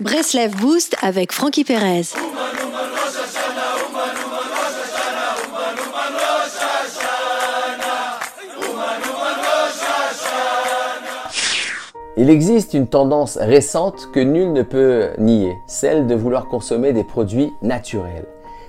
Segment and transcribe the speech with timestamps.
[0.00, 2.14] Breslev Boost avec Frankie Perez.
[12.16, 17.04] Il existe une tendance récente que nul ne peut nier, celle de vouloir consommer des
[17.04, 18.24] produits naturels.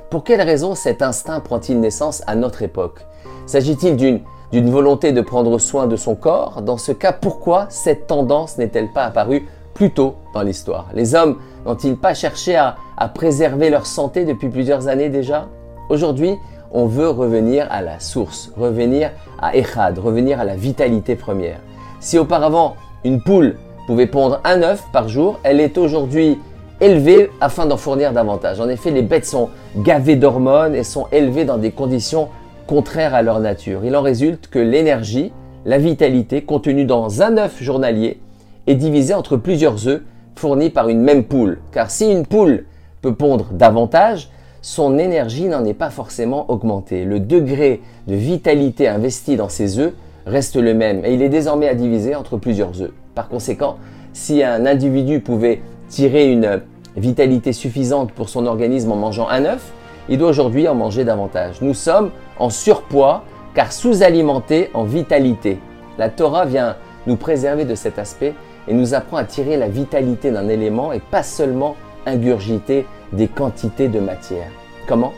[0.10, 3.06] Pour quelle raison cet instinct prend-il naissance à notre époque?
[3.46, 6.62] S'agit-il d'une volonté de prendre soin de son corps?
[6.62, 11.38] Dans ce cas, pourquoi cette tendance n'est-elle pas apparue plus tôt dans l'histoire Les hommes
[11.66, 12.76] n'ont-ils pas cherché à,
[13.14, 15.48] préserver leur santé depuis plusieurs années déjà?
[15.90, 16.36] Aujourd'hui,
[16.72, 21.60] on veut revenir à la source, revenir à Echad, revenir à la vitalité première.
[22.00, 26.40] Si auparavant une poule pouvait pondre un œuf par jour, elle est aujourd'hui
[26.80, 28.60] élevée afin d'en fournir davantage.
[28.60, 32.30] En effet, les bêtes sont gavées d'hormones et sont élevées dans des conditions
[32.68, 33.82] contraires à leur nature.
[33.84, 35.32] Il en résulte que l'énergie,
[35.66, 38.20] la vitalité contenue dans un œuf journalier
[38.68, 40.02] est divisée entre plusieurs œufs
[40.36, 41.60] fournis par une même poule.
[41.72, 42.66] Car si une poule
[43.02, 44.30] peut pondre davantage,
[44.62, 47.04] son énergie n'en est pas forcément augmentée.
[47.04, 49.94] Le degré de vitalité investi dans ces œufs
[50.26, 52.92] reste le même et il est désormais à diviser entre plusieurs œufs.
[53.16, 53.78] Par conséquent,
[54.14, 56.62] si un individu pouvait tirer une
[56.96, 59.72] vitalité suffisante pour son organisme en mangeant un œuf,
[60.10, 61.62] il doit aujourd'hui en manger davantage.
[61.62, 65.60] Nous sommes en surpoids car sous-alimentés en vitalité.
[65.98, 66.76] La Torah vient
[67.08, 68.34] nous préserver de cet aspect
[68.68, 73.88] et nous apprend à tirer la vitalité d'un élément et pas seulement ingurgiter des quantités
[73.88, 74.50] de matière.
[74.88, 75.14] Comment?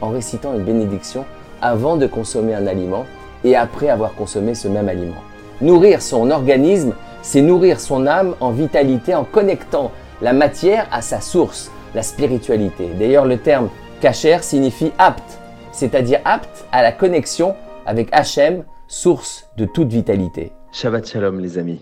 [0.00, 1.24] En récitant une bénédiction
[1.60, 3.06] avant de consommer un aliment
[3.42, 5.22] et après avoir consommé ce même aliment.
[5.60, 11.20] Nourrir son organisme, c'est nourrir son âme en vitalité en connectant la matière à sa
[11.20, 12.88] source, la spiritualité.
[12.98, 13.68] D'ailleurs, le terme
[14.00, 15.38] kasher signifie apte,
[15.72, 17.54] c'est-à-dire apte à la connexion
[17.86, 20.52] avec Hachem, source de toute vitalité.
[20.72, 21.72] Shabbat Shalom les amis.